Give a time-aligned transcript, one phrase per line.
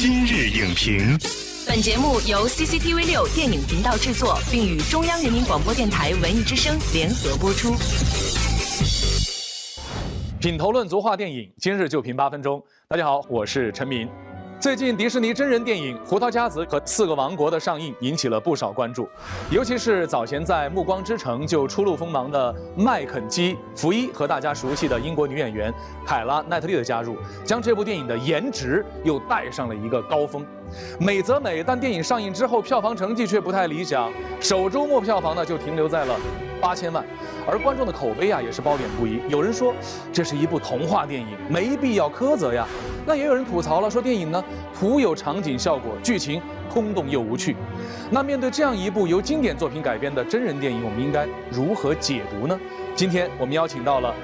[0.00, 1.18] 今日影评，
[1.66, 7.74] 本节目由 CCTV 六电影频道制作，并与中央人民广播电台文艺之声联合播出。
[10.38, 12.62] 品头论足话电影，今日就评八分钟。
[12.86, 14.08] 大家好，我是陈明。
[14.60, 19.08] 最近迪士尼真人电影《胡桃夹子》和《四个王国》的上映引起了不少关注，
[19.52, 25.72] 尤其是早前在《暮光之城》就初露锋芒的麦肯基·福伊和大家熟悉的英国女演员
[26.04, 30.44] 凯拉·奈特利的加入，将这部电影的颜值又带上了一个高峰。
[30.98, 36.14] 美则美，但电影上映之后票房成绩却不太理想，首周末票房呢就停留在了
[36.60, 37.04] 八千万，
[37.46, 39.20] 而观众的口碑啊也是褒贬不一。
[39.28, 39.74] 有人说
[40.12, 42.66] 这是一部童话电影，没必要苛责呀。
[43.06, 44.44] 那也有人吐槽了，说电影呢
[44.78, 47.56] 徒有场景效果，剧情空洞又无趣。
[48.10, 52.58] 那面对这样一部由经典作品改编的真人电影，我们应该如何解读呢？
[52.94, 54.14] 今天我们邀请到了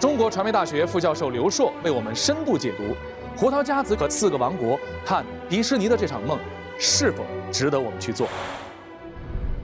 [0.00, 2.84] 中国传媒大学副教授刘硕，为我们深度解读
[3.38, 6.40] 《胡桃夹子》和《四个王国》，看迪士尼的这场梦
[6.76, 8.28] 是否值得我们去做。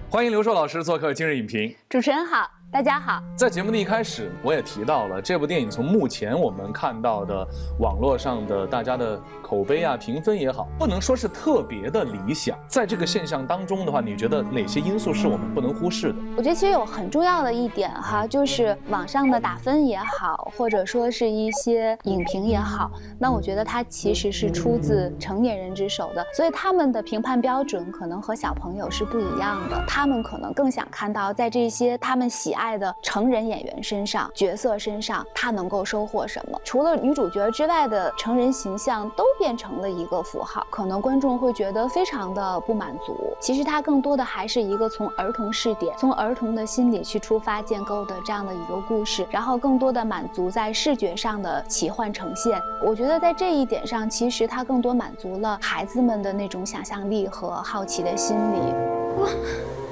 [0.09, 1.75] 欢迎刘硕老师做客今日影评。
[1.89, 2.49] 主持人好。
[2.75, 5.71] 大家好，在节目的一开始，我也提到了这部电影。
[5.71, 7.47] 从目前我们看到的
[7.79, 12.59] 网络上的大家的口碑啊、评分也好，不能说是特别的理想。
[12.67, 16.19] 在这个现象当中的话，你觉得哪些因素是我们不能忽视的？
[16.37, 29.81] 我觉得其实有很重要的一点哈，就是网上的打分也好，或者说是一些影评也好，那我觉得它其实是出自成年人之手的，所以他们的评判标准可能和小朋友是不一样的。
[29.87, 32.64] 他们可能更想看到在这些他们喜爱。
[32.65, 36.59] 爱的成人演员身上，角色身上，他能够收获什么？
[36.65, 43.15] 除了女主角之外的成人形象都变成了一个符号，可能观众会觉得非常的不满足。
[43.39, 52.59] 其实它更多的还是一个从儿童视点，从儿童的心理去出发建构的这样的一个故事，然后更多的满足在视觉上的奇幻呈现。
[52.83, 59.84] 我觉得在这一点上，其实它更多满足了孩子们的那种想象力和好奇的心理。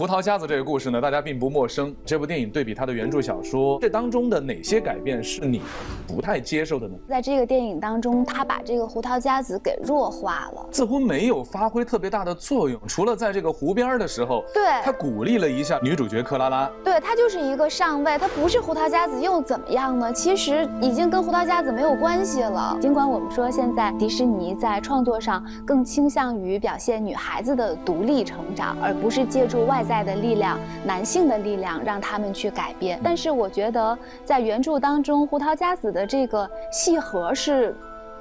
[0.00, 1.94] 胡桃夹子这个故事呢，大家并不陌生。
[2.06, 5.60] 这部电影对比它的原著小说，这当中的哪些改变是你
[6.08, 6.94] 不太接受的呢？
[7.06, 12.80] 在这个电影当中，他把这个胡桃夹子给弱化了，似乎没有发挥特别大的作用。
[12.88, 20.10] 除了在这个湖边的时候，对他鼓励了一下女主角克拉拉，对他就是一个上位，他不是胡桃夹子又怎么样呢？
[20.14, 22.74] 其实已经跟胡桃夹子没有关系了。
[22.80, 29.84] 尽管我们说现在迪士尼在创作上更倾向于表现女孩子的独立成长，而不是借助外。
[29.90, 33.00] 在的力量，男性的力量，让他们去改变。
[33.02, 37.74] 但是我觉得，在原著当中，胡桃夹子的这个戏盒是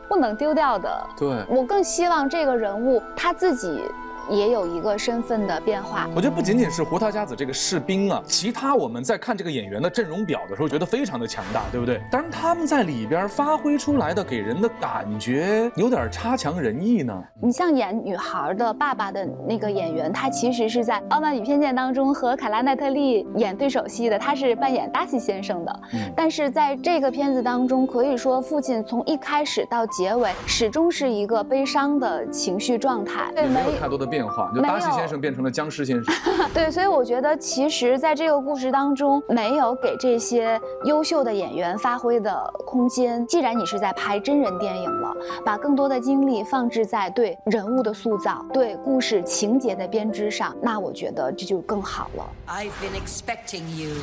[0.07, 0.89] 不能丢掉的。
[1.15, 3.83] 对我更希望这个人物他自己。
[4.29, 6.07] 也有一个身份的变化。
[6.15, 11.99] 我觉得不仅仅是胡桃夹子这个士兵啊，其他我们在看这个演员的阵容表的时候，觉得非常的强大，对不对？
[12.11, 17.23] 但是他们在里边发挥出来的，给人的感觉有点差强人意呢。
[17.41, 25.79] 你像演女孩的爸爸的那个演员，他其实是在《傲慢与偏见》当中和卡拉奈特利演对手戏的，他是扮演达西先生的。
[26.15, 34.18] 但是在这个片子当中，可以说父亲从一开始到结尾，始终是一个悲伤的情绪状态，对，没有太多的变。
[34.19, 36.13] 变化，就达西先生变成了僵尸先生。
[36.53, 43.25] 对，所以我觉得其实在这个故事当中，没有给这些优秀的演员发挥的空间。
[43.27, 45.15] 既然你是在拍真人电影了，
[45.45, 52.29] 把更多的精力放置在对人物的塑造、对故事情节的编织上，那我觉得这就更好了。
[52.47, 53.95] I've been expecting you.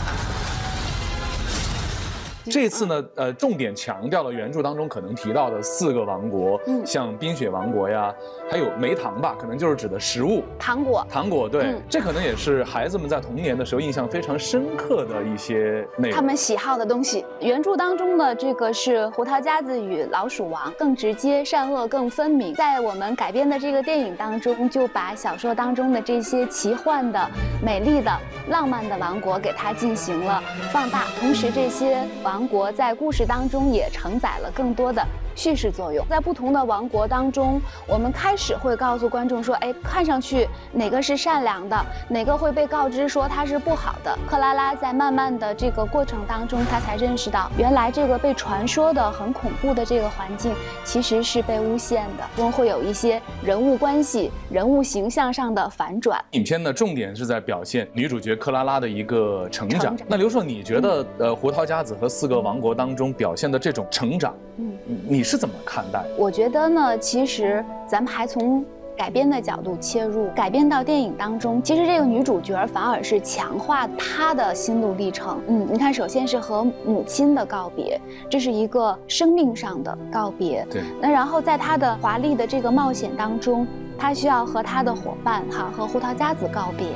[2.50, 8.12] 这次呢，呃，重点强调了原著当中可能提到的四个王国，嗯，像冰雪王国呀，
[8.50, 17.24] 还有梅糖吧，可能就是指的食物，糖果，糖果，对，这可能也是孩子们在童年的时候印象非常深刻的一些内容，他们喜好的东西。
[17.38, 22.54] 原著当中的这个是胡桃夹子与老鼠王，更直接，善恶更分明。
[22.54, 27.30] 在我们改编的这个电影当中，就把小说当中的这些奇幻的、
[27.64, 28.10] 美丽的、
[28.48, 30.42] 浪漫的王国给它进行了
[30.72, 32.31] 放大，同时这些王。
[32.32, 35.06] 王国在故事当中也承载了更多的。
[35.34, 56.22] 叙事作用，在不同的王国当中，我们开始会告诉观众说：“哎，看上去哪个是善良的，哪个会被告知说他是不好的。”克拉拉在慢慢的这个过程当中，他才认识到，原来这个被传说的很恐怖的这个环境，其实是被诬陷的，中会有一些人物关系、人物形象上的反转。
[56.32, 59.96] 影片的，重点是在表现女主角克拉拉的一个成长。
[60.06, 64.72] 那刘硕，你觉得呃，胡桃夹子和四个王国当中表现的这种成长，嗯，
[65.08, 65.21] 你？
[65.22, 66.04] 你是怎么看待？
[66.18, 68.64] 我觉得呢，其实咱们还从
[68.96, 75.40] 改编的角度切入，改编到电影当中，其实这个女主角反而是强化她的心路历程。
[75.46, 80.66] 嗯，你看，首先是和母亲的告别，这是一个生命上的告别。
[80.68, 80.82] 对。
[81.00, 83.64] 那然后在她的华丽的这个冒险当中。
[83.98, 86.88] 她需要和她的伙伴哈和胡桃夹子告别，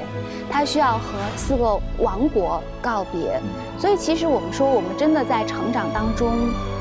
[0.51, 3.41] 她需要和四个王国告别，
[3.79, 6.29] 所以其实我们说我们真的在成长当中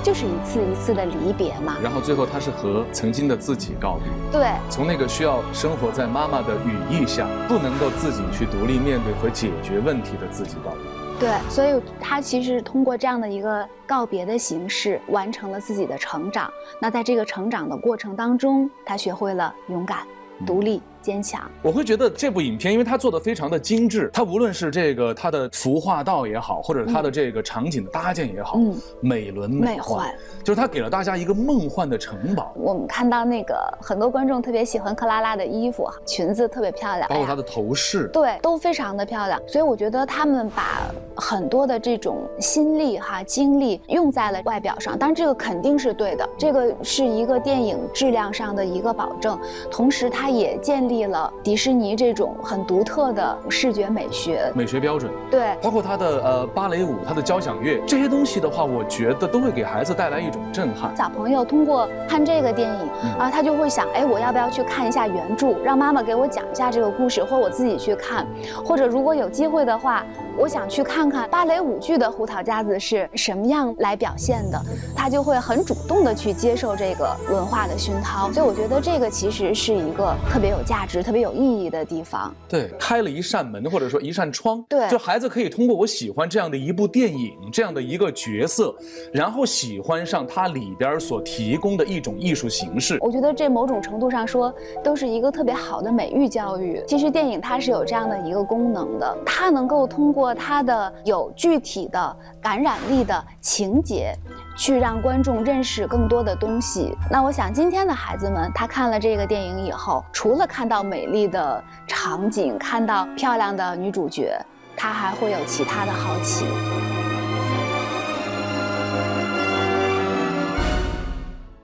[0.05, 1.77] 就是一次一次的离别嘛。
[1.81, 11.27] 然后最后他是和曾经的自己告别，对，从那个需要生活在妈妈的羽翼下，不能够自己去独立面对和解决问题的自己告别。
[11.27, 16.51] 对，所以他其实通过这样的一个告别的形式，完成了自己的成长。
[16.79, 20.05] 那在这个成长的过程当中，他学会了勇敢、
[20.45, 20.83] 独立。
[21.05, 30.03] 坚强，我会觉得这部影片，因为它做的非常的精致，它无论是这个它的服化道也好，或者它的这个场景的搭建也好，嗯，美轮美奂，
[30.43, 32.51] 就是它给了大家一个梦幻的城堡。
[32.55, 39.39] 我们看到那个很多观众特别喜欢克拉拉的衣服，裙子特别漂亮，包括她的头饰，对，都非常的漂亮。
[39.45, 50.94] 所以我觉得他们把很多的这种心力哈精力用在了外表上，当然这个肯定是对的，这个是一个电影质量上的一个保证，同时它也建立。
[50.95, 60.95] 立了迪士尼这种很独特的视觉美学美学标准，对，包括他的呃芭蕾舞、他的交响乐这些东西的话，我觉得都会给孩子带来一种震撼。
[60.95, 62.89] 小朋友通过看这个电影
[63.19, 68.25] 啊，他就会想，哎，我要不要去看一下原著，让妈妈给我讲一下这个故事，或我自己去看，
[68.63, 70.05] 或者如果有机会的话。
[70.37, 74.61] 我想去看看芭蕾舞剧的胡桃夹子是什么样来表现的，
[74.93, 82.33] 他就会很主动的去接受这个文化的熏陶，所以我觉得这个其实是一个特别有价值、特别有意义的地方。
[82.49, 88.75] 对，开了一扇门或者说一扇窗，对，就孩子可以通过我喜欢这样的一部电影、这样的一个角色，
[89.13, 92.97] 然后喜欢上它里边所提供的一种艺术形式。
[92.99, 94.53] 我觉得这某种程度上说
[94.83, 96.83] 都是一个特别好的美育教育。
[96.85, 100.35] 其实电影它是有这样的一个功能的，它能够通过。
[100.37, 104.13] 他的有具体的感染力的情节，
[104.57, 106.95] 去让观众认识更多的东西。
[107.09, 114.37] 那我想，今天的孩子们，他看了这个电影以后，除了看到美丽的场景，看到漂亮的女主角，
[114.75, 116.45] 他还会有其他的好奇。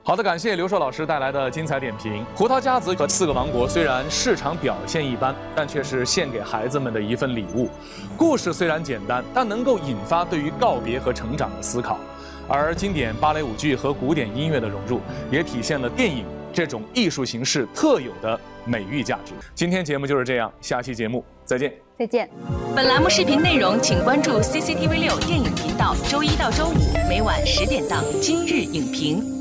[0.04, 2.24] 好的，感谢刘硕老师带来的精彩点评。
[2.36, 7.70] 《胡桃夹子》和《四个王国》虽然市场表现一般，但却是献给孩子们的一份礼物。
[8.18, 12.00] 故事虽然简单，但能够引发对于告别和成长的思考。
[12.48, 15.00] 而经典芭蕾舞剧和古典音乐的融入，
[15.30, 19.34] 也体现了电影这种艺术形式特有的美育价值。
[19.54, 21.72] 今天节目就是这样，下期节目再见。
[22.00, 22.28] 再见。
[22.76, 26.74] 本栏目视频内容，请关注 CCTV 六电影频道，周一到周五
[27.08, 29.38] 每晚十点档《今日影评》。